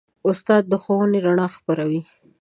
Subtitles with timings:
[0.29, 2.01] استاد د ښوونې رڼا خپروي.